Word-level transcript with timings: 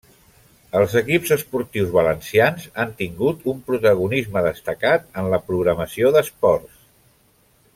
Els 0.77 0.93
equips 1.01 1.33
esportius 1.35 1.91
valencians 1.97 2.65
han 2.83 2.95
tingut 3.01 3.45
un 3.53 3.59
protagonisme 3.67 4.43
destacat 4.47 5.07
en 5.23 5.29
la 5.35 5.41
programació 5.51 6.11
d'esports. 6.17 6.83